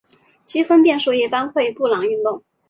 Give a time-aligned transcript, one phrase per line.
[0.47, 2.43] 积分变数一般会布朗运动。